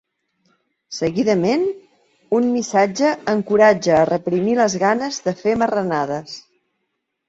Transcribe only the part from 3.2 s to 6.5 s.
encoratja a reprimir les ganes de fer marranades.